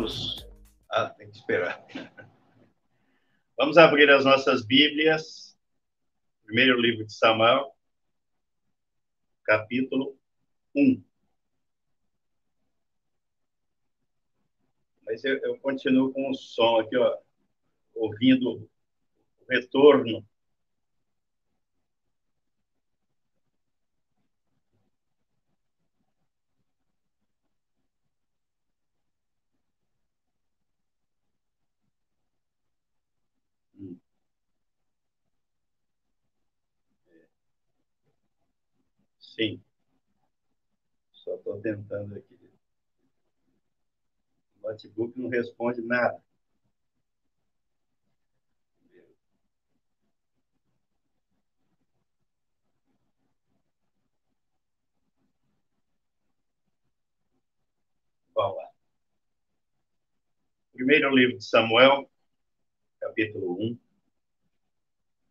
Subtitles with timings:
[0.00, 0.48] Vamos.
[0.88, 1.86] Ah, tem que esperar.
[3.58, 5.54] Vamos abrir as nossas Bíblias.
[6.46, 7.70] Primeiro livro de Samuel,
[9.44, 10.18] capítulo
[10.74, 11.04] 1.
[15.04, 17.18] Mas eu, eu continuo com o som aqui, ó,
[17.94, 20.26] ouvindo o retorno
[39.40, 39.58] Sim.
[41.12, 42.38] Só estou tentando aqui.
[44.56, 46.22] O notebook não responde nada.
[58.34, 58.70] Vamos lá.
[60.74, 62.10] Primeiro livro de Samuel,
[63.00, 63.78] capítulo 1.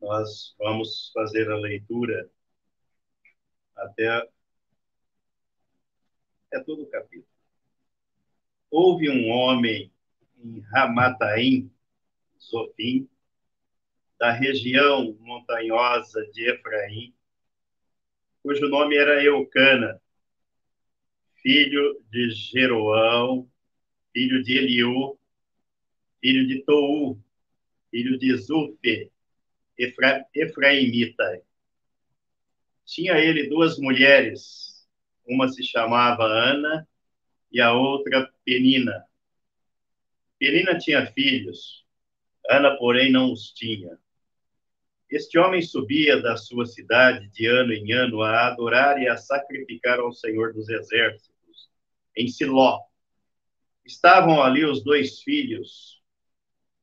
[0.01, 2.27] Nós vamos fazer a leitura
[3.79, 4.27] até
[6.51, 7.27] é todo o capítulo.
[8.71, 9.91] Houve um homem
[10.37, 11.71] em Ramataim,
[12.39, 13.09] Zofim,
[14.19, 17.13] da região montanhosa de Efraim,
[18.43, 20.01] cujo nome era Eucana,
[21.41, 23.49] filho de Jeroão,
[24.13, 25.17] filho de Eliú,
[26.21, 27.17] filho de Tou,
[27.89, 29.11] filho de Zufe,
[29.77, 31.41] Efra, Efraimita.
[32.89, 34.83] Tinha ele duas mulheres,
[35.23, 36.87] uma se chamava Ana
[37.51, 39.05] e a outra Penina.
[40.39, 41.85] Penina tinha filhos,
[42.49, 43.95] Ana, porém, não os tinha.
[45.07, 49.99] Este homem subia da sua cidade de ano em ano a adorar e a sacrificar
[49.99, 51.69] ao Senhor dos Exércitos,
[52.17, 52.79] em Siló.
[53.85, 56.01] Estavam ali os dois filhos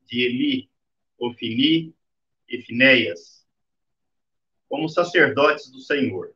[0.06, 0.70] de Eli,
[1.18, 1.92] Ofini
[2.48, 3.35] e Finéias,
[4.68, 6.32] como sacerdotes do Senhor.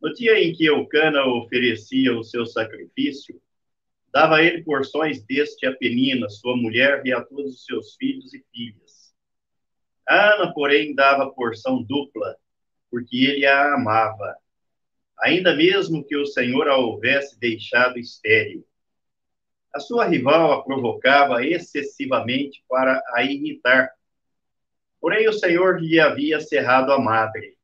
[0.00, 3.40] No dia em que Eucana oferecia o seu sacrifício,
[4.12, 8.44] dava ele porções deste a Penina, sua mulher, e a todos os seus filhos e
[8.52, 9.12] filhas.
[10.08, 12.36] Ana, porém, dava porção dupla,
[12.90, 14.36] porque ele a amava,
[15.20, 18.64] ainda mesmo que o Senhor a houvesse deixado estéril.
[19.74, 23.90] A sua rival a provocava excessivamente para a irritar,
[25.00, 27.56] Porém, o Senhor lhe havia cerrado a madre.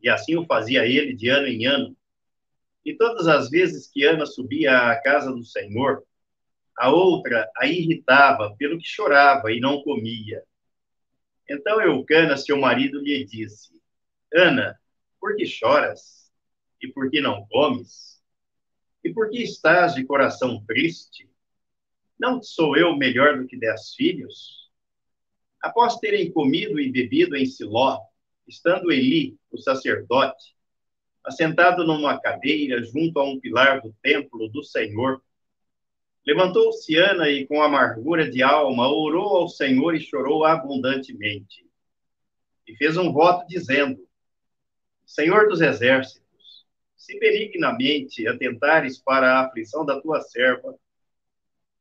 [0.00, 1.96] E assim o fazia ele de ano em ano.
[2.84, 6.04] E todas as vezes que Ana subia à casa do Senhor,
[6.76, 10.42] a outra a irritava pelo que chorava e não comia.
[11.48, 13.80] Então Eucana, seu marido, lhe disse:
[14.34, 14.78] Ana,
[15.20, 16.32] por que choras?
[16.80, 18.20] E por que não comes?
[19.04, 21.30] E por que estás de coração triste?
[22.18, 24.61] Não sou eu melhor do que dez filhos?
[25.62, 28.00] Após terem comido e bebido em Siló,
[28.48, 30.56] estando Eli, o sacerdote,
[31.24, 35.22] assentado numa cadeira junto a um pilar do templo do Senhor,
[36.26, 41.64] levantou-se Ana e, com amargura de alma, orou ao Senhor e chorou abundantemente.
[42.66, 44.04] E fez um voto dizendo:
[45.06, 50.76] Senhor dos exércitos, se benignamente atentares para a aflição da tua serva,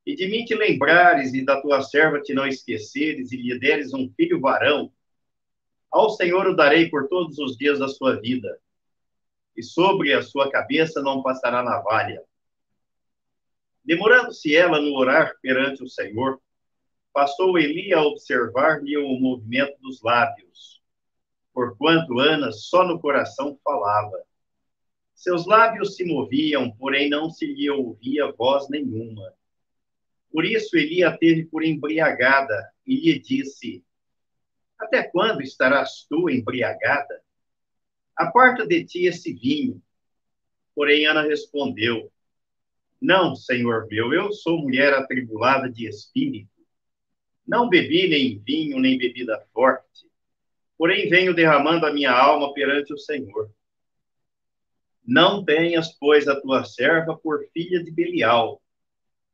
[0.06, 3.94] e de mim te lembrares e da tua serva te não esqueceres e lhe deres
[3.94, 4.92] um filho varão,
[5.92, 8.60] ao Senhor o darei por todos os dias da sua vida,
[9.56, 12.24] e sobre a sua cabeça não passará navalha.
[13.84, 16.40] Demorando-se ela no orar perante o Senhor,
[17.14, 20.82] passou Eli a observar-lhe o movimento dos lábios,
[21.54, 24.24] porquanto Ana só no coração falava.
[25.14, 29.34] Seus lábios se moviam, porém não se lhe ouvia voz nenhuma.
[30.32, 33.84] Por isso Eli a teve por embriagada e lhe disse:
[34.80, 37.22] Até quando estarás tu embriagada?
[38.16, 39.82] Aparta de ti esse vinho.
[40.74, 42.12] Porém Ana respondeu:
[43.00, 46.50] Não, senhor meu, eu sou mulher atribulada de espírito.
[47.46, 50.10] Não bebi nem vinho, nem bebida forte.
[50.78, 53.52] Porém venho derramando a minha alma perante o Senhor.
[55.06, 58.62] Não tenhas, pois, a tua serva por filha de Belial,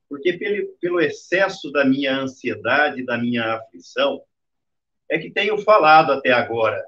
[0.10, 4.22] porque pelo, pelo excesso da minha ansiedade, da minha aflição,
[5.10, 6.84] é que tenho falado até agora.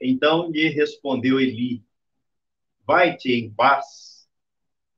[0.00, 1.84] Então lhe respondeu Eli:
[2.86, 4.28] Vai-te em paz,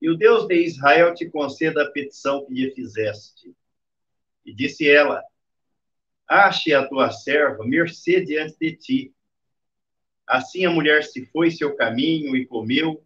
[0.00, 3.54] e o Deus de Israel te conceda a petição que lhe fizeste.
[4.44, 5.22] E disse ela:
[6.26, 9.14] Ache a tua serva mercê diante de ti.
[10.26, 13.04] Assim a mulher se foi seu caminho e comeu,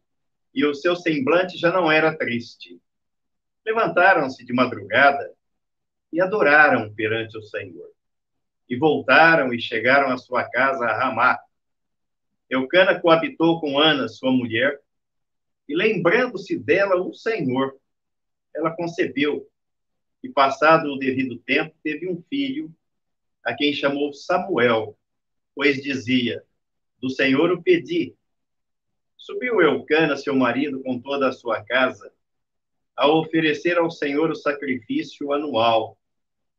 [0.54, 2.80] e o seu semblante já não era triste.
[3.64, 5.32] Levantaram-se de madrugada
[6.12, 7.90] e adoraram perante o Senhor.
[8.68, 11.38] E voltaram e chegaram à sua casa a Ramá.
[12.48, 14.80] Eucana coabitou com Ana, sua mulher,
[15.68, 17.76] e lembrando-se dela o Senhor,
[18.54, 19.48] ela concebeu
[20.22, 22.74] e, passado o devido tempo, teve um filho,
[23.44, 24.96] a quem chamou Samuel,
[25.54, 26.42] pois dizia:
[26.98, 28.14] Do Senhor o pedi.
[29.16, 32.12] Subiu Eucana, seu marido, com toda a sua casa,
[32.96, 35.98] a oferecer ao Senhor o sacrifício anual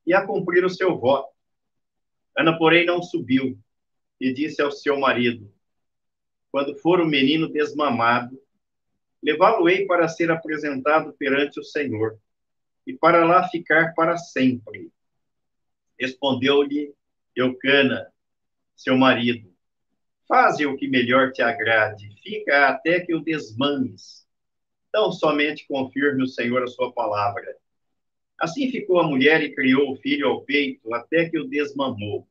[0.06, 1.34] e a cumprir o seu voto.
[2.38, 3.58] Ana, porém, não subiu
[4.20, 5.52] e disse ao seu marido:
[6.52, 8.40] Quando for o menino desmamado,
[9.24, 12.20] levá-lo-ei para ser apresentado perante o Senhor
[12.86, 14.92] e para lá ficar para sempre.
[16.00, 16.94] Respondeu-lhe
[17.36, 18.12] Eucana,
[18.76, 19.54] seu marido:
[20.28, 24.25] Faze o que melhor te agrade, fica até que o desmames.
[24.96, 27.58] Então somente confirme o Senhor a sua palavra.
[28.40, 32.26] Assim ficou a mulher e criou o filho ao peito, até que o desmamou.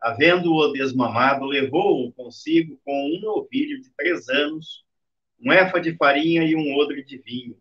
[0.00, 4.84] Havendo-o desmamado, levou-o consigo com um novilho de três anos,
[5.40, 7.56] um efa de farinha e um odre de vinho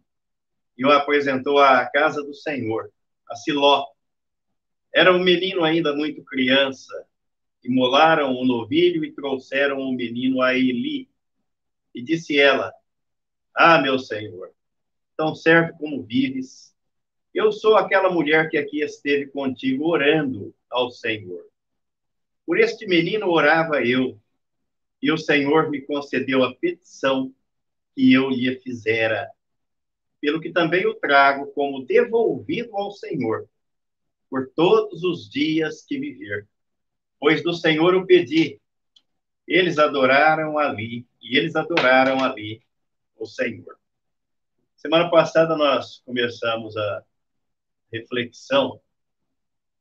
[0.76, 2.92] e o apresentou à casa do Senhor,
[3.30, 3.86] a Siló.
[4.92, 7.06] Era um menino ainda muito criança.
[7.64, 11.08] Imolaram o novilho e trouxeram o menino a Eli.
[11.94, 12.74] E disse ela:
[13.56, 14.52] Ah, meu Senhor,
[15.16, 16.76] tão certo como vives,
[17.34, 21.46] eu sou aquela mulher que aqui esteve contigo orando ao Senhor.
[22.46, 24.20] Por este menino orava eu,
[25.02, 27.34] e o Senhor me concedeu a petição
[27.96, 29.30] que eu lhe fizera
[30.24, 33.46] pelo que também o trago como devolvido ao Senhor,
[34.30, 36.48] por todos os dias que viver.
[37.20, 38.58] Pois do Senhor o pedi.
[39.46, 42.62] Eles adoraram ali, e eles adoraram ali
[43.18, 43.78] o Senhor.
[44.76, 47.04] Semana passada nós começamos a
[47.92, 48.82] reflexão,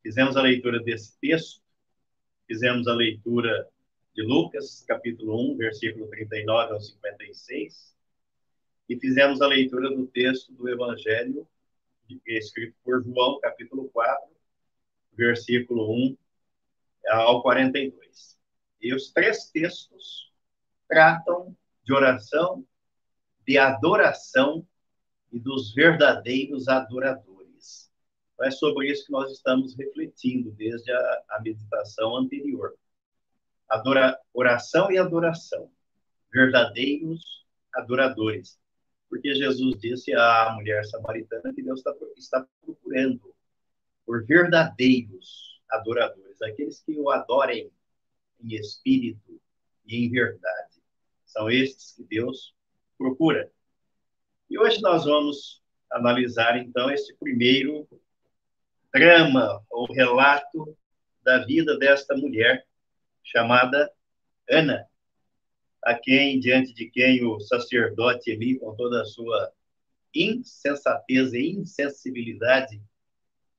[0.03, 1.63] fizemos a leitura desse texto,
[2.47, 3.69] fizemos a leitura
[4.15, 7.97] de Lucas, capítulo 1, versículo 39 ao 56,
[8.89, 11.49] e fizemos a leitura do texto do Evangelho,
[12.27, 14.31] escrito por João, capítulo 4,
[15.15, 16.17] versículo 1
[17.09, 18.39] ao 42.
[18.81, 20.31] E os três textos
[20.89, 22.67] tratam de oração,
[23.47, 24.67] de adoração
[25.31, 27.91] e dos verdadeiros adoradores.
[28.35, 32.75] Então, é sobre isso que nós estamos refletindo desde a, a meditação anterior.
[33.69, 35.71] Adora, oração e adoração,
[36.31, 38.61] verdadeiros adoradores
[39.13, 43.35] porque Jesus disse à mulher samaritana que Deus está, está procurando
[44.07, 47.71] por verdadeiros adoradores, aqueles que o adorem
[48.43, 49.39] em espírito
[49.85, 50.81] e em verdade.
[51.27, 52.55] São estes que Deus
[53.03, 53.51] procura.
[54.49, 55.61] E hoje nós vamos
[55.91, 57.89] analisar, então, esse primeiro
[58.93, 60.77] drama ou relato
[61.23, 62.65] da vida desta mulher
[63.25, 63.91] chamada
[64.49, 64.87] Ana
[65.83, 69.53] a quem, diante de quem o sacerdote Eli, com toda a sua
[70.15, 72.81] insensatez e insensibilidade,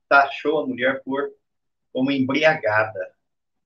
[0.08, 1.30] taxou a mulher por
[1.92, 3.14] como embriagada,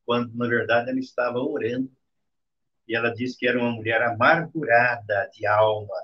[0.04, 1.90] quando na verdade ela estava orando.
[2.88, 5.94] E ela disse que era uma mulher amargurada de alma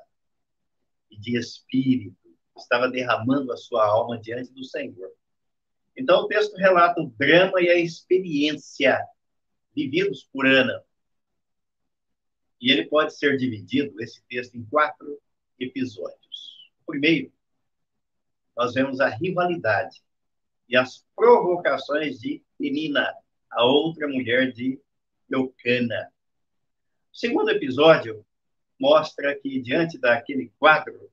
[1.10, 2.16] e de espírito,
[2.56, 5.10] estava derramando a sua alma diante do Senhor.
[5.96, 9.00] Então o texto relata o drama e a experiência
[9.74, 10.84] vividos por Ana,
[12.64, 15.20] e ele pode ser dividido, esse texto, em quatro
[15.60, 16.72] episódios.
[16.86, 17.30] Primeiro,
[18.56, 20.02] nós vemos a rivalidade
[20.66, 23.14] e as provocações de Penina,
[23.50, 24.80] a outra mulher de
[25.30, 26.10] Eucana.
[27.14, 28.26] O segundo episódio
[28.76, 31.08] mostra que, diante daquele quadro,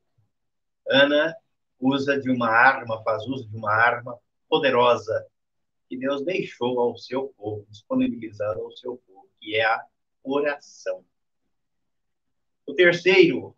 [0.89, 1.37] Ana
[1.79, 4.17] usa de uma arma, faz uso de uma arma
[4.49, 5.27] poderosa
[5.87, 9.85] que Deus deixou ao seu povo, disponibilizado ao seu povo, que é a
[10.23, 11.05] oração.
[12.65, 13.55] O terceiro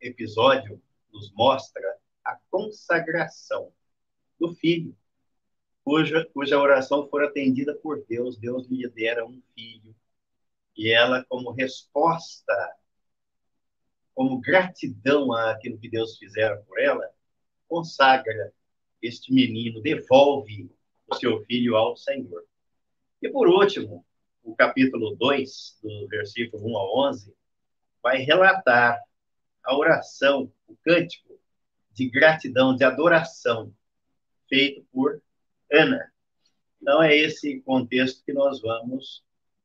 [0.00, 0.80] episódio
[1.12, 3.72] nos mostra a consagração
[4.38, 4.96] do filho,
[5.82, 8.38] cuja, cuja oração for atendida por Deus.
[8.38, 9.92] Deus lhe dera um filho.
[10.76, 12.54] E ela, como resposta,
[14.14, 17.10] como gratidão àquilo que Deus fizera por ela,
[17.68, 18.52] consagra
[19.02, 20.70] este menino, devolve
[21.06, 22.44] o seu filho ao Senhor.
[23.20, 24.04] E por último,
[24.42, 27.34] o capítulo 2, do versículo 1 a 11,
[28.02, 29.00] vai relatar
[29.62, 31.38] a oração, o cântico
[31.92, 33.72] de gratidão, de adoração,
[34.48, 35.22] feito por
[35.72, 36.12] Ana.
[36.80, 39.24] Então, é esse contexto que nós vamos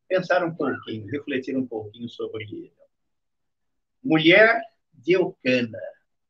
[0.09, 2.73] pensar um pouquinho, refletir um pouquinho sobre ele.
[4.03, 4.59] Mulher
[4.91, 5.79] de Eucana,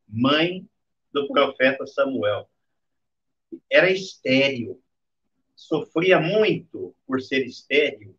[0.06, 0.68] mãe
[1.14, 2.50] do profeta Samuel.
[3.72, 4.84] Era estéril,
[5.56, 8.16] sofria muito por ser estéril,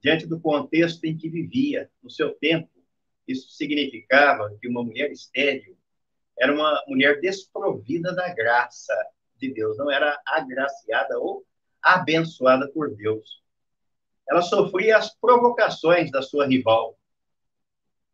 [0.00, 2.70] diante do contexto em que vivia, no seu tempo.
[3.26, 5.76] Isso significava que uma mulher estéril
[6.38, 8.94] era uma mulher desprovida da graça
[9.36, 11.44] de Deus, não era agraciada ou
[11.82, 13.43] abençoada por Deus.
[14.28, 16.98] Ela sofria as provocações da sua rival,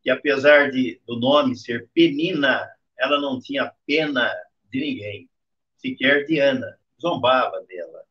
[0.03, 4.33] que apesar de do nome ser Penina, ela não tinha pena
[4.71, 5.31] de ninguém,
[5.77, 8.05] sequer de Ana, zombava dela.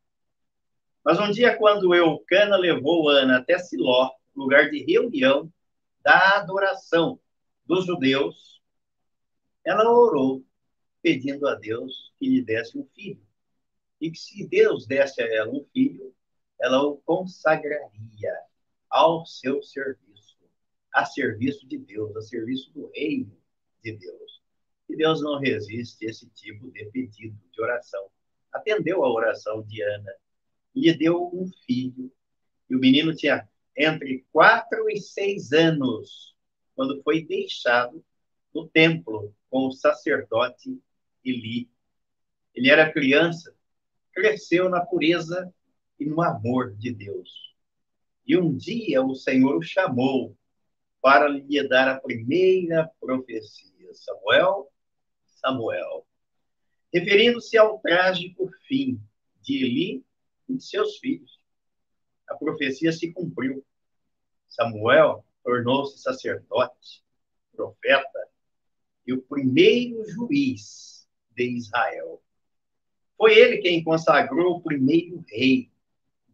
[1.04, 5.52] Mas um dia, quando Eucana levou Ana até Siló, lugar de reunião
[6.02, 7.18] da adoração
[7.64, 8.60] dos judeus,
[9.64, 10.44] ela orou,
[11.02, 13.24] pedindo a Deus que lhe desse um filho.
[14.00, 16.14] E que se Deus desse a ela um filho,
[16.60, 18.34] ela o consagraria
[18.88, 20.36] ao seu serviço,
[20.92, 23.36] a serviço de Deus, a serviço do reino
[23.82, 24.42] de Deus.
[24.88, 28.10] E Deus não resiste a esse tipo de pedido, de oração.
[28.52, 30.12] Atendeu a oração de Ana
[30.74, 32.12] e lhe deu um filho.
[32.68, 36.36] E o menino tinha entre quatro e seis anos,
[36.74, 38.04] quando foi deixado
[38.52, 40.82] no templo com o sacerdote
[41.24, 41.70] Eli.
[42.54, 43.54] Ele era criança,
[44.12, 45.52] cresceu na pureza
[46.00, 47.54] e no amor de Deus.
[48.26, 50.34] E um dia o Senhor o chamou
[51.02, 53.92] para lhe dar a primeira profecia.
[53.92, 54.70] Samuel,
[55.26, 56.06] Samuel.
[56.92, 59.00] Referindo-se ao trágico fim
[59.42, 60.04] de Eli
[60.48, 61.38] e de seus filhos.
[62.28, 63.64] A profecia se cumpriu.
[64.48, 67.02] Samuel tornou-se sacerdote,
[67.52, 68.28] profeta
[69.06, 72.22] e o primeiro juiz de Israel.
[73.16, 75.69] Foi ele quem consagrou o primeiro rei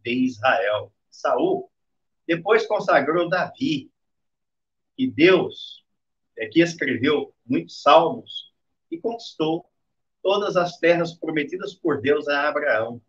[0.07, 1.69] de Israel, Saul.
[2.25, 3.91] Depois consagrou Davi,
[4.97, 5.85] e Deus
[6.37, 8.53] é que escreveu muitos salmos
[8.89, 9.69] e conquistou
[10.23, 13.01] todas as terras prometidas por Deus a Abraão.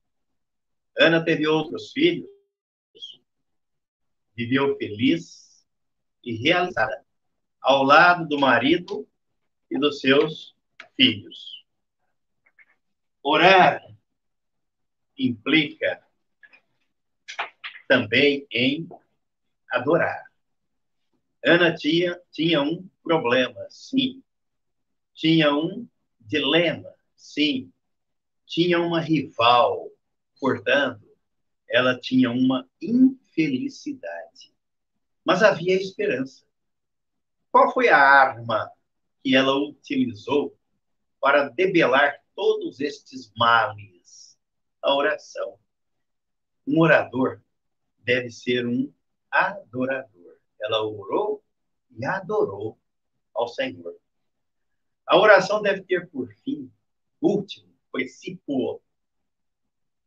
[0.99, 2.28] Ana teve outros filhos,
[4.35, 5.67] viveu feliz
[6.23, 7.05] e realizada
[7.61, 9.09] ao lado do marido
[9.71, 10.55] e dos seus
[10.97, 11.64] filhos.
[13.23, 13.83] Orar
[15.17, 16.08] implica
[17.88, 18.87] também em
[19.71, 20.25] adorar.
[21.45, 24.23] Ana tinha, tinha um problema, sim.
[25.14, 25.88] Tinha um
[26.21, 27.73] dilema, sim.
[28.47, 29.90] Tinha uma rival,
[30.38, 31.07] portanto,
[31.68, 34.52] ela tinha uma infelicidade.
[35.25, 36.45] Mas havia esperança.
[37.50, 38.71] Qual foi a arma
[39.23, 40.57] que ela utilizou
[41.21, 44.38] para debelar todos estes males?
[44.83, 45.59] A oração.
[46.66, 47.42] Um orador
[48.09, 48.91] deve ser um
[49.31, 50.38] adorador.
[50.59, 51.45] Ela orou
[51.91, 52.79] e adorou
[53.35, 53.95] ao Senhor.
[55.07, 56.73] A oração deve ter por fim,
[57.21, 58.81] último, princípio,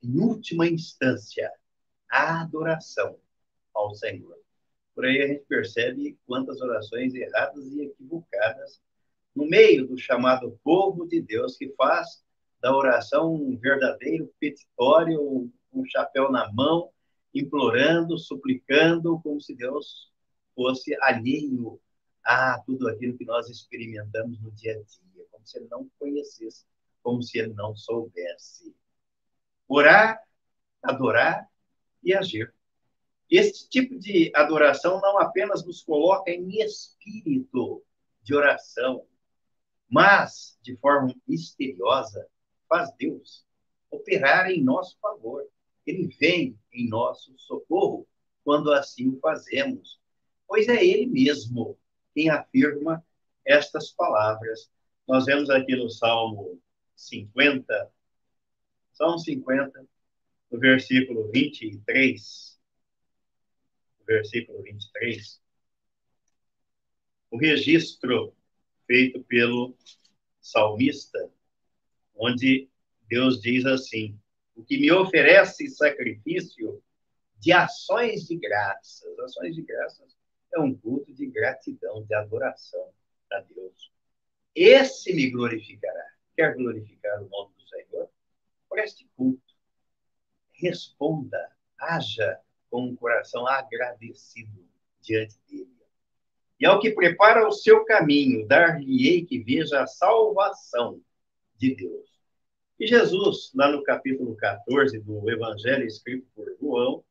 [0.01, 1.53] em última instância,
[2.09, 3.19] a adoração
[3.71, 4.35] ao Senhor.
[4.95, 8.81] Por aí a gente percebe quantas orações erradas e equivocadas
[9.35, 12.23] no meio do chamado povo de Deus que faz
[12.59, 16.91] da oração um verdadeiro petitório, um chapéu na mão,
[17.33, 20.11] implorando, suplicando, como se Deus
[20.55, 21.79] fosse alheio
[22.23, 26.65] a tudo aquilo que nós experimentamos no dia a dia, como se ele não conhecesse,
[27.01, 28.75] como se ele não soubesse.
[29.67, 30.21] Orar,
[30.83, 31.47] adorar
[32.03, 32.53] e agir.
[33.29, 37.81] Este tipo de adoração não apenas nos coloca em espírito
[38.21, 39.05] de oração,
[39.89, 42.27] mas, de forma misteriosa,
[42.67, 43.45] faz Deus
[43.89, 45.45] operar em nosso favor
[45.85, 48.07] ele vem em nosso socorro
[48.43, 49.99] quando assim o fazemos,
[50.47, 51.77] pois é ele mesmo
[52.13, 53.03] quem afirma
[53.45, 54.71] estas palavras.
[55.07, 56.61] Nós vemos aqui no Salmo
[56.95, 57.91] 50,
[58.93, 59.87] Salmo 50,
[60.51, 62.59] no versículo 23,
[64.05, 65.41] versículo 23,
[67.31, 68.35] o registro
[68.85, 69.75] feito pelo
[70.41, 71.31] salmista,
[72.13, 72.69] onde
[73.07, 74.19] Deus diz assim:
[74.61, 76.83] o que me oferece sacrifício
[77.39, 79.17] de ações de graças.
[79.19, 80.15] Ações de graças
[80.53, 82.93] é um culto de gratidão, de adoração
[83.31, 83.91] a Deus.
[84.53, 86.05] Esse me glorificará.
[86.35, 88.09] Quer glorificar o nome do Senhor?
[88.69, 89.41] Preste culto.
[90.53, 92.39] Responda, haja
[92.69, 94.63] com um coração agradecido
[95.01, 95.75] diante dele.
[96.59, 101.01] E ao que prepara o seu caminho, dar-lhe-ei que veja a salvação
[101.57, 102.10] de Deus.
[102.81, 107.03] E Jesus, lá no capítulo 14 do Evangelho escrito por João,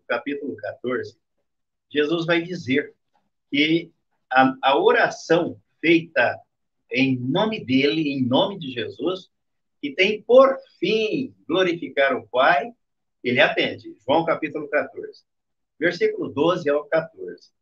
[0.00, 1.16] no capítulo 14,
[1.88, 2.92] Jesus vai dizer
[3.48, 3.92] que
[4.28, 6.40] a, a oração feita
[6.90, 9.30] em nome dele, em nome de Jesus,
[9.80, 12.72] que tem por fim glorificar o Pai,
[13.22, 13.96] ele atende.
[14.04, 15.22] João capítulo 14,
[15.78, 17.52] versículo 12 ao 14.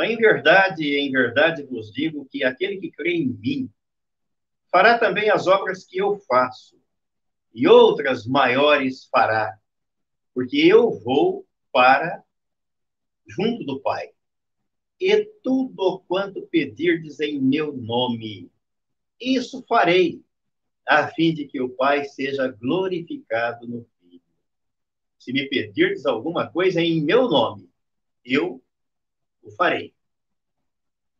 [0.00, 3.70] Em verdade, em verdade vos digo que aquele que crê em mim
[4.70, 6.81] fará também as obras que eu faço,
[7.54, 9.58] e outras maiores fará,
[10.34, 12.22] porque eu vou para
[13.26, 14.10] junto do Pai.
[15.00, 18.50] E tudo quanto pedirdes em meu nome,
[19.20, 20.22] isso farei,
[20.86, 24.22] a fim de que o Pai seja glorificado no Filho.
[25.18, 27.68] Se me pedirdes alguma coisa em meu nome,
[28.24, 28.62] eu
[29.42, 29.94] o farei.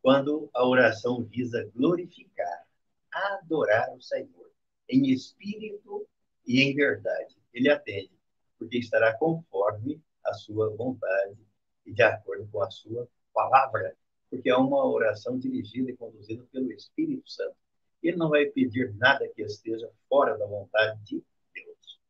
[0.01, 2.67] Quando a oração visa glorificar,
[3.11, 4.51] adorar o Senhor,
[4.89, 6.07] em espírito
[6.47, 8.11] e em verdade, ele atende,
[8.59, 11.39] porque estará conforme a sua vontade
[11.85, 13.97] e de acordo com a sua palavra,
[14.31, 17.57] porque é uma oração dirigida e conduzida pelo Espírito Santo.
[18.03, 21.23] Ele não vai pedir nada que esteja fora da vontade de
[21.55, 22.01] Deus.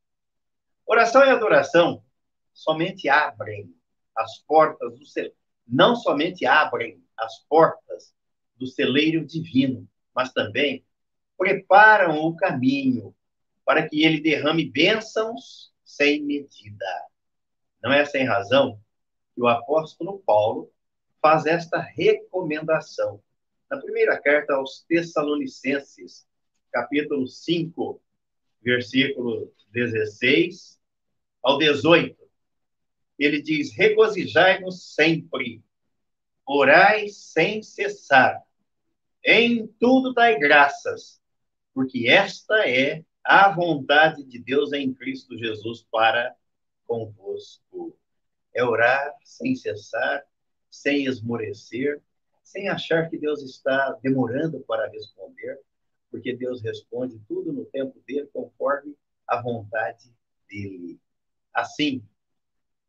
[0.85, 2.03] Oração e adoração
[2.53, 3.75] somente abrem
[4.15, 5.31] as portas do céu,
[5.67, 8.13] não somente abrem as portas
[8.55, 10.85] do celeiro divino, mas também
[11.37, 13.13] preparam o caminho
[13.65, 16.85] para que ele derrame bênçãos sem medida.
[17.81, 18.79] Não é sem razão
[19.33, 20.71] que o apóstolo Paulo
[21.21, 23.21] faz esta recomendação.
[23.69, 26.27] Na primeira carta aos Tessalonicenses,
[26.71, 28.01] capítulo 5,
[28.61, 30.79] versículo 16
[31.41, 32.17] ao 18,
[33.17, 35.63] ele diz: Regozijai-vos sempre,
[36.45, 38.41] orai sem cessar,
[39.23, 41.21] em tudo dai graças,
[41.73, 46.35] porque esta é a vontade de Deus em Cristo Jesus para
[46.85, 47.97] convosco.
[48.53, 50.23] É orar sem cessar,
[50.69, 52.01] sem esmorecer,
[52.43, 55.59] sem achar que Deus está demorando para responder,
[56.11, 58.95] porque Deus responde tudo no tempo dele, conforme
[59.27, 60.13] a vontade
[60.47, 60.99] dele.
[61.51, 62.05] Assim,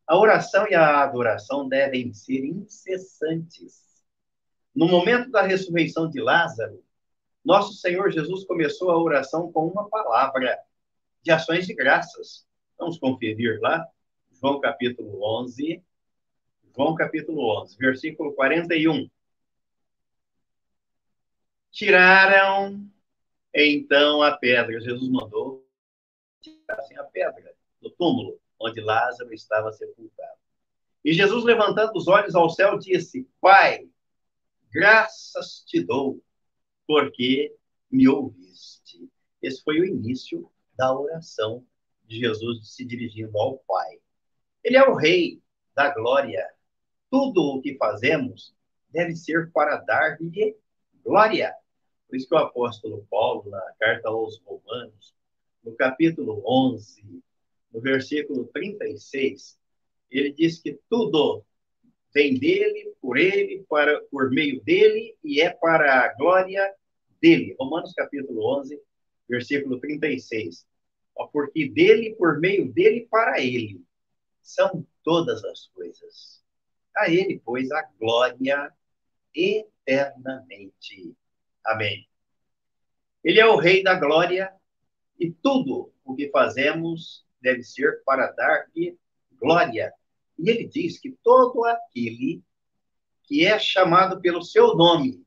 [0.07, 3.83] a oração e a adoração devem ser incessantes.
[4.75, 6.85] No momento da ressurreição de Lázaro,
[7.45, 10.59] nosso Senhor Jesus começou a oração com uma palavra
[11.23, 12.47] de ações de graças.
[12.79, 13.87] Vamos conferir lá,
[14.33, 15.83] João capítulo 11.
[16.75, 19.09] João capítulo 11, versículo 41.
[21.71, 22.85] Tiraram
[23.53, 24.81] então a pedra.
[24.81, 25.65] Jesus mandou
[26.41, 30.39] tirassem a pedra do túmulo onde Lázaro estava sepultado.
[31.05, 33.89] E Jesus, levantando os olhos ao céu, disse: Pai,
[34.73, 36.23] graças te dou,
[36.87, 37.55] porque
[37.91, 39.09] me ouviste.
[39.43, 41.65] Esse foi o início da oração
[42.07, 43.99] de Jesus se dirigindo ao Pai.
[44.63, 45.43] Ele é o Rei
[45.75, 46.45] da glória.
[47.11, 48.55] Tudo o que fazemos
[48.91, 50.57] deve ser para dar-lhe
[51.05, 51.55] glória.
[52.09, 55.15] Por isso que o apóstolo Paulo, na carta aos Romanos,
[55.63, 57.23] no capítulo 11,
[57.73, 59.59] no versículo 36,
[60.11, 61.45] ele diz que tudo
[62.15, 66.73] vem dele, por ele, para, por meio dele e é para a glória
[67.21, 67.57] dele.
[67.59, 68.81] Romanos capítulo 11,
[69.29, 70.65] versículo 36.
[71.33, 73.83] Porque dele, por meio dele, para ele
[74.41, 76.43] são todas as coisas.
[76.97, 78.73] A ele, pois, a glória
[79.35, 81.17] eternamente.
[81.65, 82.07] Amém.
[83.25, 84.53] Ele é o Rei da glória
[85.19, 88.97] e tudo o que fazemos deve ser para dar-lhe
[89.33, 89.93] glória.
[90.39, 92.43] E ele diz que todo aquele
[93.23, 95.25] que é chamado pelo seu nome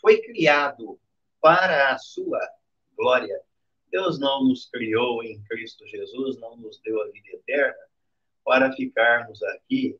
[0.00, 0.98] foi criado
[1.40, 2.40] para a sua
[2.96, 3.40] glória.
[3.90, 7.86] Deus não nos criou em Cristo Jesus, não nos deu a vida eterna
[8.44, 9.98] para ficarmos aqui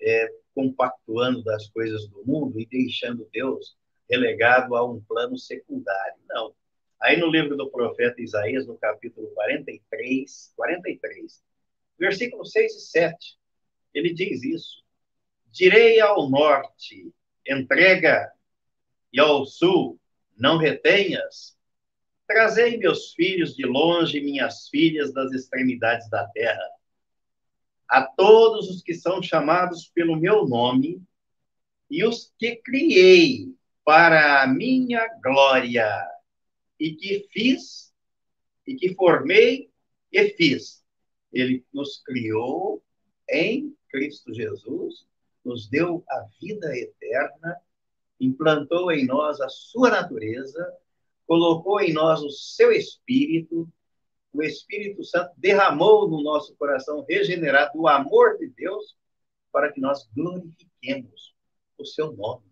[0.00, 3.76] é, compactuando das coisas do mundo e deixando Deus
[4.08, 6.20] relegado a um plano secundário.
[6.28, 6.54] Não.
[7.00, 11.42] Aí no livro do profeta Isaías, no capítulo 43, 43,
[11.98, 13.38] versículos 6 e 7,
[13.94, 14.82] ele diz isso.
[15.50, 17.12] Direi ao norte,
[17.46, 18.32] entrega,
[19.12, 20.00] e ao sul,
[20.36, 21.56] não retenhas.
[22.26, 26.66] Trazei meus filhos de longe, minhas filhas das extremidades da terra.
[27.86, 31.02] A todos os que são chamados pelo meu nome,
[31.90, 35.86] e os que criei para a minha glória
[36.80, 37.92] e que fiz,
[38.66, 39.70] e que formei
[40.10, 40.82] e fiz.
[41.30, 42.82] Ele nos criou
[43.28, 45.06] em Cristo Jesus,
[45.44, 47.56] nos deu a vida eterna,
[48.20, 50.72] implantou em nós a sua natureza,
[51.26, 53.68] colocou em nós o seu espírito,
[54.32, 58.96] o Espírito Santo derramou no nosso coração regenerado o amor de Deus
[59.52, 61.34] para que nós glorifiquemos
[61.76, 62.46] o seu nome,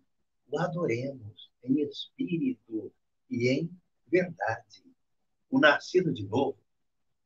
[0.47, 2.93] o adoremos em espírito
[3.29, 3.71] e em
[4.07, 4.83] verdade.
[5.49, 6.57] O nascido de novo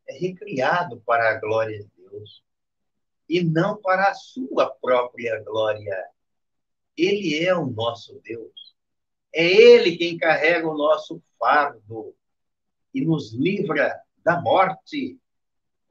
[0.08, 2.44] é recriado para a glória de Deus
[3.28, 5.96] e não para a sua própria glória.
[6.98, 8.76] Ele é o nosso Deus.
[9.34, 12.16] É Ele quem carrega o nosso fardo
[12.94, 15.20] e nos livra da morte.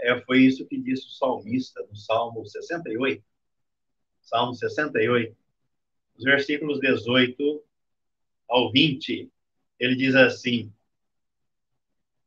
[0.01, 3.23] É, foi isso que disse o salmista no Salmo 68.
[4.23, 5.37] Salmo 68,
[6.17, 7.63] os versículos 18
[8.49, 9.31] ao 20.
[9.79, 10.73] Ele diz assim: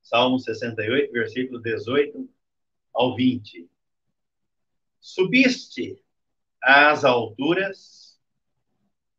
[0.02, 2.30] Salmo 68, versículo 18
[2.93, 3.67] ao 20.
[5.08, 5.98] Subiste
[6.62, 8.20] às alturas,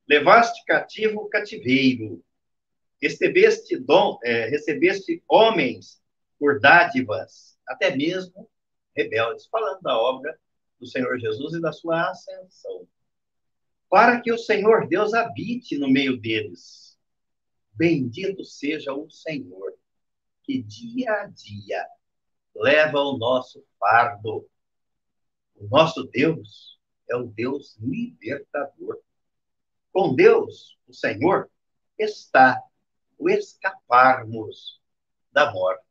[0.06, 2.22] levaste cativo o cativeiro,
[3.00, 5.98] recebeste, dom, é, recebeste homens
[6.38, 8.50] por dádivas, até mesmo
[8.94, 10.38] rebeldes, falando da obra
[10.78, 12.86] do Senhor Jesus e da sua ascensão.
[13.88, 16.98] Para que o Senhor Deus habite no meio deles.
[17.72, 19.72] Bendito seja o Senhor
[20.42, 21.86] que dia a dia
[22.54, 24.46] leva o nosso fardo.
[25.58, 26.78] O nosso Deus
[27.10, 29.00] é o Deus libertador.
[29.92, 31.50] Com Deus, o Senhor,
[31.98, 32.62] está
[33.18, 34.80] o escaparmos
[35.32, 35.82] da morte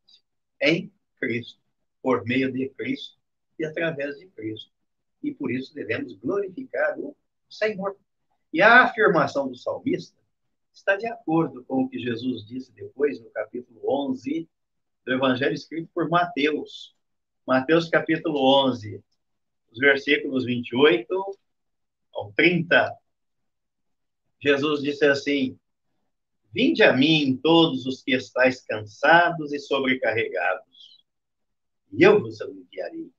[0.61, 1.59] em Cristo,
[2.01, 3.17] por meio de Cristo
[3.59, 4.71] e através de Cristo.
[5.21, 7.15] E por isso devemos glorificar o
[7.49, 7.97] Senhor.
[8.53, 10.17] E a afirmação do salmista
[10.71, 14.47] está de acordo com o que Jesus disse depois, no capítulo 11
[15.05, 16.95] do Evangelho escrito por Mateus.
[17.45, 19.03] Mateus, capítulo 11,
[19.71, 21.37] os versículos 28
[22.13, 22.95] ao 30.
[24.39, 25.59] Jesus disse assim:
[26.51, 31.03] Vinde a mim, todos os que estáis cansados e sobrecarregados,
[31.91, 33.11] e eu vos aliviarei.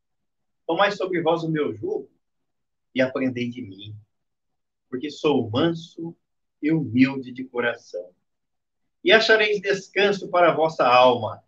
[0.67, 2.11] Tomai sobre vós o meu jugo
[2.95, 3.97] e aprendei de mim,
[4.89, 6.17] porque sou manso
[6.61, 8.11] e humilde de coração.
[9.03, 11.43] E achareis descanso para a vossa alma,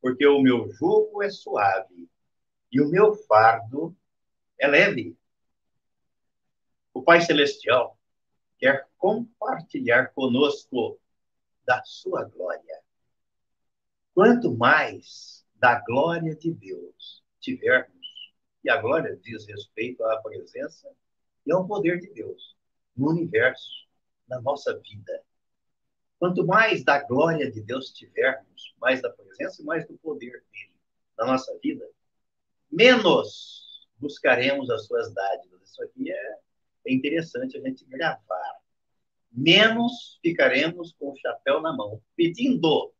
[0.00, 2.08] porque o meu jugo é suave
[2.70, 3.94] e o meu fardo
[4.62, 5.18] é leve.
[6.94, 7.98] O Pai Celestial
[8.58, 11.00] quer compartilhar conosco
[11.66, 12.80] da sua glória.
[14.14, 17.92] Quanto mais da glória de Deus tivermos,
[18.62, 20.88] e a glória diz respeito à presença
[21.44, 22.56] e ao poder de Deus
[22.96, 23.88] no universo,
[24.28, 25.24] na nossa vida.
[26.20, 30.76] Quanto mais da glória de Deus tivermos, mais da presença e mais do poder dele
[31.18, 31.84] na nossa vida,
[32.70, 33.61] menos
[34.02, 35.62] buscaremos as suas dádivas.
[35.62, 36.38] Isso aqui é,
[36.86, 38.56] é interessante a gente gravar.
[39.30, 42.92] Menos ficaremos com o chapéu na mão, pedindo.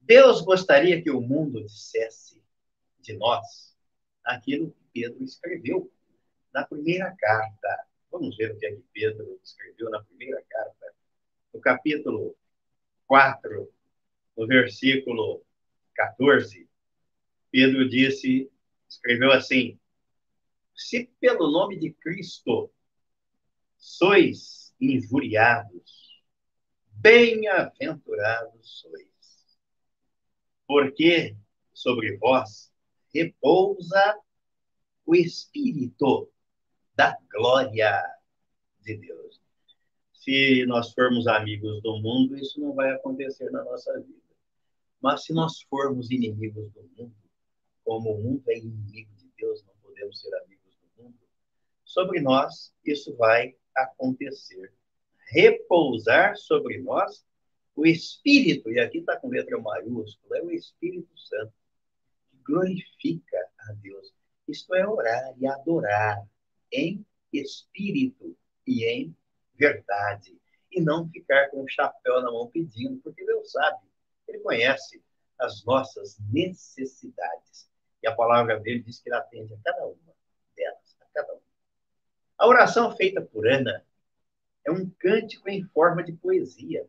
[0.00, 2.40] Deus gostaria que o mundo dissesse
[3.00, 3.74] de nós
[4.22, 5.90] aquilo que Pedro escreveu
[6.52, 7.86] na primeira carta.
[8.10, 10.92] Vamos ver o que é que Pedro escreveu na primeira carta
[11.52, 12.34] no capítulo
[13.06, 13.70] 4,
[14.36, 15.44] no versículo
[15.94, 16.66] 14,
[17.50, 18.50] Pedro disse,
[18.92, 19.78] escreveu assim:
[20.74, 22.72] Se pelo nome de Cristo
[23.76, 26.22] sois injuriados,
[26.90, 29.58] bem-aventurados sois,
[30.66, 31.36] porque
[31.72, 32.72] sobre vós
[33.14, 34.18] repousa
[35.04, 36.30] o Espírito
[36.94, 38.00] da glória
[38.80, 39.42] de Deus
[40.22, 44.22] se nós formos amigos do mundo, isso não vai acontecer na nossa vida.
[45.00, 47.14] Mas se nós formos inimigos do mundo,
[47.84, 51.18] como o mundo é inimigo de Deus, não podemos ser amigos do mundo,
[51.84, 54.72] sobre nós isso vai acontecer.
[55.28, 57.24] Repousar sobre nós
[57.74, 61.54] o Espírito, e aqui está com letra maiúscula, é o Espírito Santo,
[62.30, 64.12] que glorifica a Deus.
[64.46, 66.26] Isto é orar e adorar
[66.70, 69.16] em espírito e em
[69.54, 70.36] verdade
[70.70, 73.86] e não ficar com o chapéu na mão pedindo, porque Deus sabe,
[74.26, 75.02] Ele conhece
[75.38, 77.68] as nossas necessidades.
[78.02, 80.14] E a palavra dele diz que ele atende a cada uma
[80.56, 81.42] delas, a cada uma.
[82.38, 83.84] A oração feita por Ana
[84.64, 86.86] é um cântico em forma de poesia,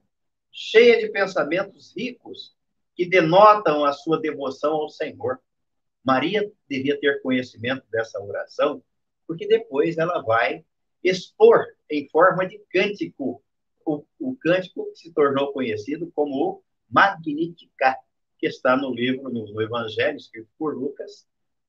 [0.51, 2.55] cheia de pensamentos ricos
[2.95, 5.39] que denotam a sua devoção ao Senhor.
[6.03, 8.83] Maria devia ter conhecimento dessa oração,
[9.27, 10.63] porque depois ela vai
[11.03, 13.43] expor em forma de cântico,
[13.85, 17.99] o, o cântico que se tornou conhecido como o Magnificat,
[18.43, 21.25] que está no livro, no, no Evangelho, escrito por Lucas,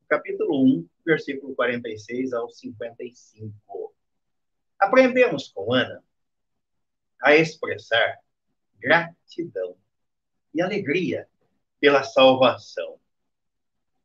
[0.09, 3.95] capítulo 1, versículo 46 ao 55.
[4.77, 6.03] Aprendemos com Ana
[7.23, 8.19] a expressar
[8.81, 9.77] gratidão
[10.53, 11.29] e alegria
[11.79, 12.99] pela salvação.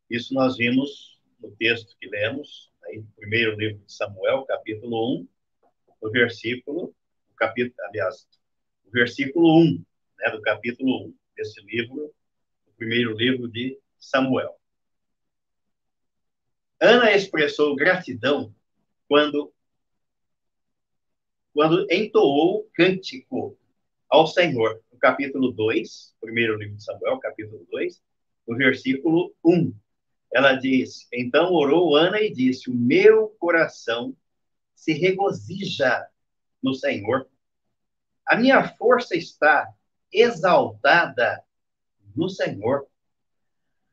[0.07, 5.27] Isso nós vimos no texto que lemos aí, primeiro livro de Samuel, capítulo 1,
[6.01, 6.95] o versículo,
[7.31, 8.27] o capítulo, aliás,
[8.85, 9.85] o versículo 1,
[10.19, 12.13] né, do capítulo 1 desse livro,
[12.79, 14.57] primeiro livro de Samuel.
[16.79, 18.55] Ana expressou gratidão
[19.07, 19.53] quando
[21.53, 23.57] quando entoou cântico
[24.07, 28.01] ao Senhor, no capítulo 2, primeiro livro de Samuel, capítulo 2,
[28.47, 29.73] no versículo 1.
[30.31, 34.15] Ela diz: Então orou Ana e disse: O meu coração
[34.73, 36.07] se regozija
[36.63, 37.27] no Senhor.
[38.25, 39.67] A minha força está
[40.13, 41.43] exaltada
[42.19, 42.85] no Senhor.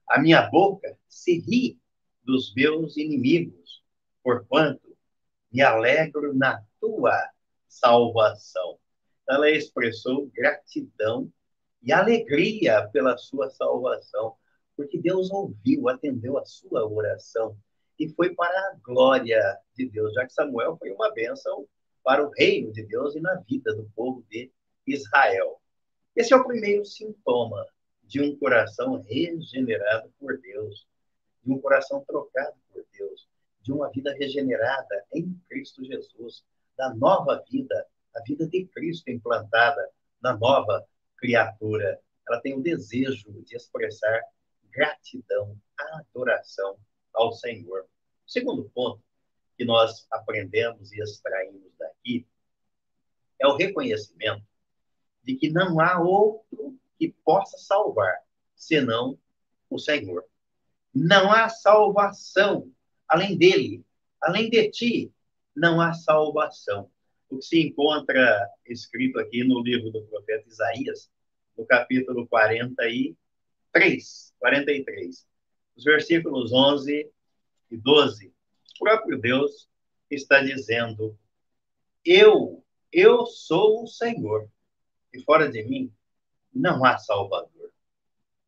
[0.08, 1.80] A minha boca se ri
[2.24, 3.84] dos meus inimigos,
[4.20, 4.96] porquanto
[5.52, 7.16] me alegro na tua
[7.68, 8.78] salvação.
[9.28, 11.32] Ela expressou gratidão
[11.80, 14.34] e alegria pela sua salvação,
[14.76, 17.56] porque Deus ouviu, atendeu a sua oração
[17.98, 19.40] e foi para a glória
[19.74, 21.66] de Deus, já que Samuel foi uma bênção
[22.02, 24.50] para o reino de Deus e na vida do povo de
[24.84, 25.60] Israel.
[26.14, 27.64] Esse é o primeiro sintoma
[28.06, 30.86] de um coração regenerado por Deus,
[31.42, 33.28] de um coração trocado por Deus,
[33.62, 36.44] de uma vida regenerada em Cristo Jesus,
[36.76, 39.90] da nova vida, a vida de Cristo implantada
[40.22, 42.00] na nova criatura.
[42.28, 44.22] Ela tem o desejo de expressar
[44.70, 46.76] gratidão, adoração
[47.12, 47.82] ao Senhor.
[48.26, 49.02] O segundo ponto
[49.56, 52.26] que nós aprendemos e extraímos daqui
[53.40, 54.44] é o reconhecimento
[55.24, 58.16] de que não há outro que possa salvar
[58.54, 59.18] senão
[59.68, 60.24] o Senhor.
[60.94, 62.70] Não há salvação
[63.08, 63.84] além dele,
[64.20, 65.12] além de ti,
[65.54, 66.90] não há salvação.
[67.28, 71.10] O que se encontra escrito aqui no livro do profeta Isaías,
[71.56, 75.26] no capítulo 43, 43,
[75.76, 77.10] os versículos 11
[77.70, 79.68] e 12, o próprio Deus
[80.10, 81.18] está dizendo:
[82.04, 84.48] Eu, eu sou o Senhor,
[85.12, 85.92] e fora de mim
[86.56, 87.70] não há Salvador.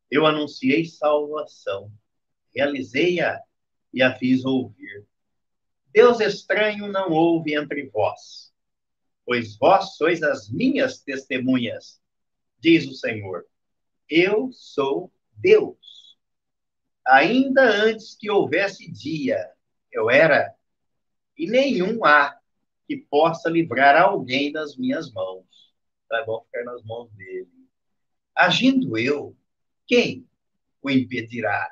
[0.09, 1.91] Eu anunciei salvação,
[2.53, 3.41] realizei-a
[3.93, 5.05] e a fiz ouvir.
[5.91, 8.53] Deus estranho não houve entre vós,
[9.25, 12.01] pois vós sois as minhas testemunhas,
[12.59, 13.45] diz o Senhor.
[14.09, 16.17] Eu sou Deus.
[17.07, 19.51] Ainda antes que houvesse dia,
[19.91, 20.53] eu era,
[21.37, 22.37] e nenhum há
[22.87, 25.45] que possa livrar alguém das minhas mãos.
[26.07, 27.58] Tá bom ficar nas mãos dele.
[28.39, 29.35] Agindo eu,
[29.85, 30.25] quem
[30.81, 31.69] o impedirá?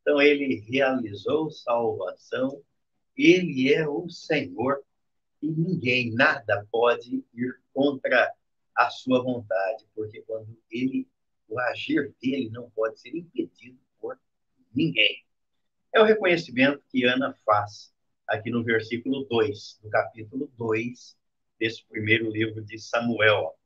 [0.00, 2.60] Então ele realizou salvação
[3.16, 4.82] ele é o Senhor
[5.42, 8.32] e ninguém, nada pode ir contra
[8.74, 11.06] a sua vontade, porque quando ele,
[11.48, 14.18] o agir dele não pode ser impedido por
[14.74, 15.24] ninguém.
[15.92, 17.92] É o reconhecimento que Ana faz
[18.26, 21.16] aqui no versículo 2, no capítulo 2
[21.58, 23.56] desse primeiro livro de Samuel.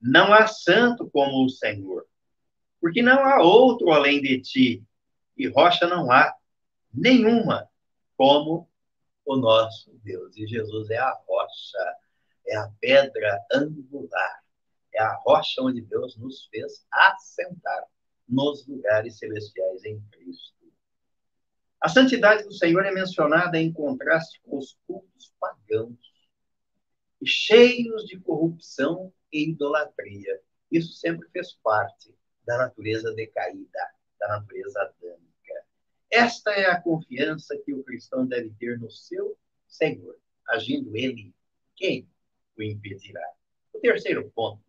[0.00, 2.06] Não há santo como o Senhor,
[2.80, 4.84] porque não há outro além de ti,
[5.36, 6.34] e rocha não há
[6.92, 7.68] nenhuma
[8.16, 8.68] como
[9.24, 10.36] o nosso Deus.
[10.36, 11.96] E Jesus é a rocha,
[12.46, 14.42] é a pedra angular,
[14.92, 17.84] é a rocha onde Deus nos fez assentar
[18.28, 20.54] nos lugares celestiais em Cristo.
[21.80, 25.96] A santidade do Senhor é mencionada em contraste com os cultos pagãos,
[27.24, 30.40] cheios de corrupção e idolatria.
[30.70, 32.14] Isso sempre fez parte
[32.46, 33.78] da natureza decaída,
[34.18, 35.64] da natureza adâmica.
[36.10, 39.36] Esta é a confiança que o cristão deve ter no seu
[39.66, 40.16] Senhor.
[40.48, 41.34] Agindo ele,
[41.76, 42.08] quem
[42.56, 43.26] o impedirá?
[43.72, 44.62] O terceiro ponto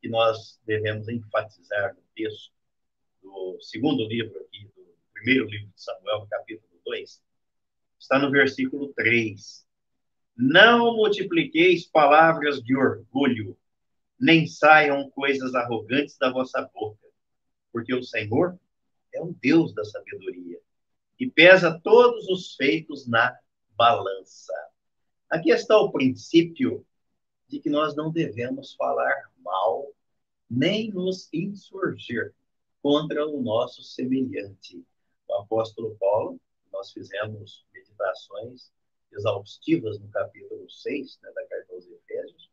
[0.00, 2.52] que nós devemos enfatizar no texto
[3.22, 7.22] do segundo livro aqui, do primeiro livro de Samuel, capítulo 2,
[7.98, 9.66] está no versículo 3.
[10.34, 13.56] Não multipliqueis palavras de orgulho,
[14.20, 17.06] nem saiam coisas arrogantes da vossa boca,
[17.72, 18.58] porque o Senhor
[19.14, 20.60] é o Deus da sabedoria
[21.18, 23.38] e pesa todos os feitos na
[23.76, 24.52] balança.
[25.28, 26.84] Aqui está o princípio
[27.48, 29.90] de que nós não devemos falar mal,
[30.48, 32.34] nem nos insurgir
[32.82, 34.84] contra o nosso semelhante.
[35.28, 36.40] O apóstolo Paulo,
[36.72, 38.72] nós fizemos meditações
[39.12, 42.50] exaustivas no capítulo 6 né, da carta aos Efésios,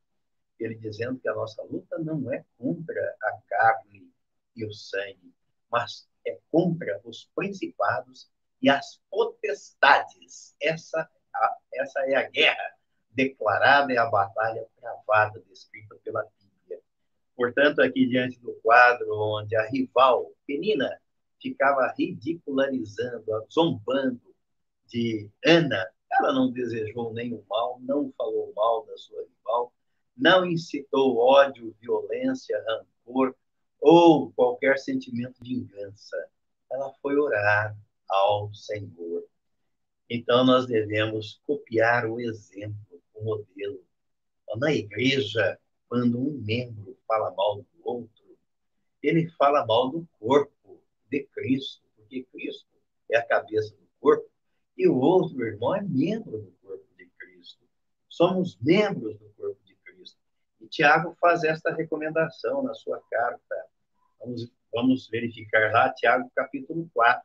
[0.64, 4.10] ele dizendo que a nossa luta não é contra a carne
[4.56, 5.34] e o sangue,
[5.72, 8.30] mas é contra os principados
[8.62, 10.56] e as potestades.
[10.62, 12.78] Essa, a, essa é a guerra
[13.12, 16.82] declarada, é a batalha travada, descrita pela Bíblia.
[17.36, 21.00] Portanto, aqui diante do quadro onde a rival, Penina,
[21.42, 24.22] ficava ridicularizando, zombando
[24.88, 29.74] de Ana, ela não desejou nenhum mal, não falou mal da sua rival,
[30.18, 33.36] não incitou ódio, violência, rancor
[33.80, 36.18] ou qualquer sentimento de vingança.
[36.72, 37.78] Ela foi orar
[38.10, 39.24] ao Senhor.
[40.10, 43.84] Então, nós devemos copiar o exemplo, o modelo.
[44.58, 48.38] Na igreja, quando um membro fala mal do outro,
[49.04, 52.68] ele fala mal do corpo de Cristo, porque Cristo
[53.12, 54.30] é a cabeça do corpo
[54.78, 57.64] e o outro irmão é membro do corpo de Cristo.
[58.10, 59.67] Somos membros do corpo.
[60.68, 63.66] Tiago faz esta recomendação na sua carta.
[64.20, 67.24] Vamos, vamos verificar lá, Tiago capítulo 4,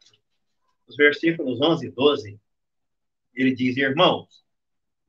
[0.87, 2.41] os versículos 11 e 12.
[3.35, 4.45] Ele diz: Irmãos,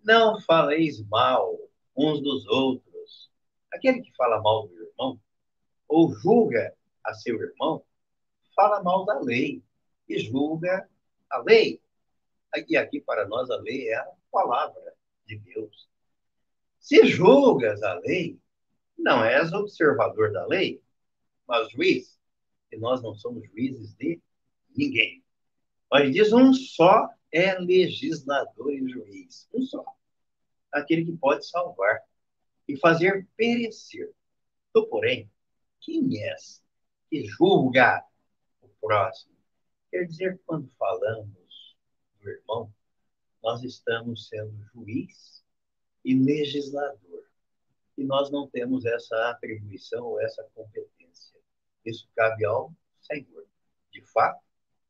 [0.03, 1.57] não faleis mal
[1.95, 3.31] uns dos outros.
[3.71, 5.19] Aquele que fala mal do irmão,
[5.87, 7.83] ou julga a seu irmão,
[8.55, 9.63] fala mal da lei
[10.07, 10.87] e julga
[11.29, 11.81] a lei.
[12.67, 14.93] E aqui para nós a lei é a palavra
[15.25, 15.89] de Deus.
[16.83, 18.37] Se julgas a lei,
[18.97, 20.83] não és observador da lei,
[21.47, 22.19] mas juiz.
[22.69, 24.21] E nós não somos juízes de
[24.75, 25.23] ninguém.
[25.89, 29.47] Olha, diz um só é legislador e juiz.
[29.53, 29.85] Um só.
[30.73, 32.01] Aquele que pode salvar
[32.67, 34.13] e fazer perecer.
[34.73, 35.31] Tu, porém,
[35.79, 36.61] quem és
[37.09, 38.03] que julga
[38.61, 39.37] o próximo?
[39.89, 41.77] Quer dizer, quando falamos
[42.19, 42.73] do irmão,
[43.41, 45.42] nós estamos sendo juiz
[46.03, 47.23] e legislador.
[47.97, 51.39] E nós não temos essa atribuição ou essa competência.
[51.85, 53.45] Isso cabe ao Senhor,
[53.91, 54.41] de fato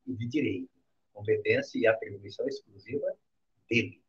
[0.06, 0.74] e de direito
[1.14, 3.06] competência e atribuição exclusiva
[3.70, 4.02] dele.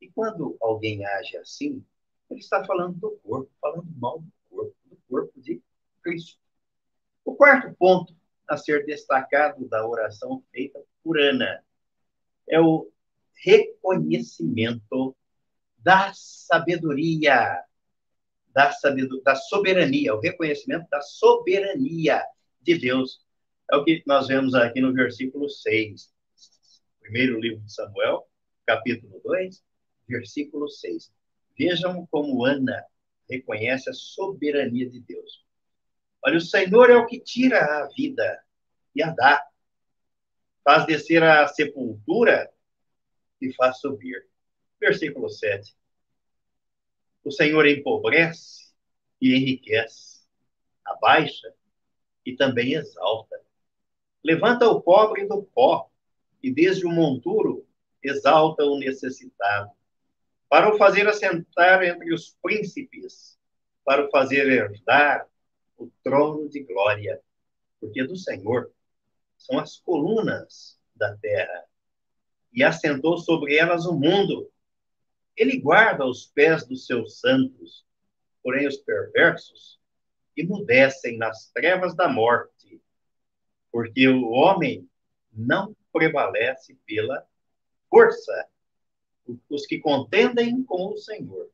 [0.00, 1.84] E quando alguém age assim,
[2.30, 5.62] ele está falando do corpo, falando mal do corpo, do corpo de
[6.02, 6.40] Cristo.
[7.24, 8.16] O quarto ponto
[8.48, 11.62] a ser destacado da oração feita por Ana
[12.48, 12.90] é o
[13.44, 15.16] reconhecimento
[15.86, 17.62] da sabedoria,
[18.52, 22.20] da, sabedoria, da soberania, o reconhecimento da soberania
[22.60, 23.24] de Deus.
[23.70, 26.12] É o que nós vemos aqui no versículo 6
[26.98, 28.26] primeiro livro de Samuel,
[28.66, 29.62] capítulo 2,
[30.08, 31.12] versículo 6.
[31.56, 32.84] Vejam como Ana
[33.30, 35.46] reconhece a soberania de Deus.
[36.24, 38.42] Olha, o Senhor é o que tira a vida
[38.92, 39.40] e a dá.
[40.64, 42.52] Faz descer a sepultura
[43.40, 44.26] e faz subir.
[44.80, 45.74] Versículo 7.
[47.24, 48.72] O Senhor empobrece
[49.20, 50.20] e enriquece,
[50.84, 51.52] abaixa
[52.24, 53.40] e também exalta.
[54.22, 55.90] Levanta o pobre do pó
[56.42, 57.66] e desde o monturo
[58.02, 59.70] exalta o necessitado,
[60.48, 63.38] para o fazer assentar entre os príncipes,
[63.84, 65.26] para o fazer herdar
[65.76, 67.20] o trono de glória,
[67.80, 68.70] porque do Senhor
[69.36, 71.64] são as colunas da terra,
[72.52, 74.50] e assentou sobre elas o mundo.
[75.36, 77.84] Ele guarda os pés dos seus santos,
[78.42, 79.78] porém os perversos
[80.36, 82.80] emudecem nas trevas da morte,
[83.70, 84.88] porque o homem
[85.32, 87.26] não prevalece pela
[87.90, 88.48] força.
[89.50, 91.50] Os que contendem com o Senhor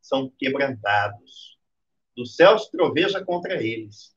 [0.00, 1.58] são quebrantados.
[2.16, 4.14] Dos céus troveja contra eles.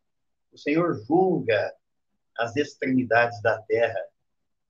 [0.52, 1.74] O Senhor julga
[2.36, 4.00] as extremidades da terra,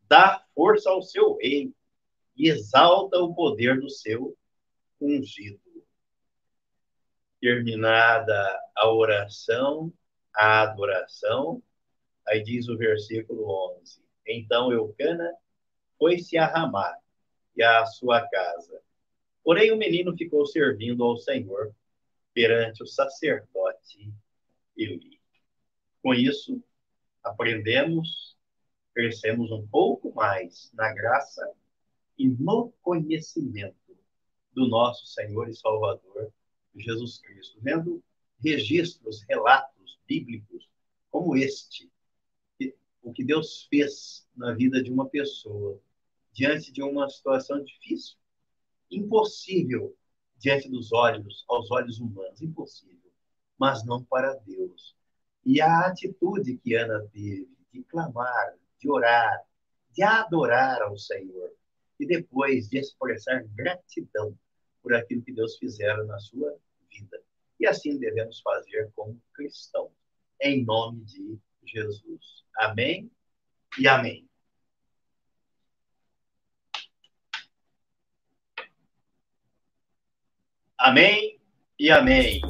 [0.07, 1.73] dá força ao seu rei
[2.37, 4.37] e exalta o poder do seu
[5.01, 5.59] ungido.
[7.41, 9.91] Terminada a oração,
[10.33, 11.61] a adoração,
[12.27, 15.33] aí diz o versículo 11: então Eucana
[15.97, 16.47] foi-se a
[17.55, 18.81] e à sua casa.
[19.43, 21.73] Porém, o menino ficou servindo ao Senhor
[22.33, 24.13] perante o sacerdote
[24.75, 25.19] Eli.
[26.03, 26.61] Com isso,
[27.23, 28.37] aprendemos,
[28.93, 31.49] crescemos um pouco mais na graça
[32.17, 33.97] e no conhecimento
[34.53, 36.31] do nosso Senhor e Salvador
[36.75, 38.03] Jesus Cristo, vendo
[38.39, 40.69] registros, relatos bíblicos
[41.09, 41.91] como este,
[43.01, 45.79] o que Deus fez na vida de uma pessoa
[46.31, 48.17] diante de uma situação difícil,
[48.91, 49.95] impossível
[50.37, 53.11] diante dos olhos, aos olhos humanos, impossível,
[53.57, 54.95] mas não para Deus.
[55.43, 59.43] E a atitude que Ana teve de clamar, de orar,
[59.91, 61.51] de adorar ao Senhor
[61.99, 64.37] e depois de expressar gratidão
[64.81, 66.57] por aquilo que Deus fizeram na sua
[66.89, 67.21] vida.
[67.59, 69.91] E assim devemos fazer como cristãos,
[70.41, 72.45] em nome de Jesus.
[72.57, 73.11] Amém
[73.79, 74.27] e amém.
[80.77, 81.39] Amém
[81.79, 82.41] e amém.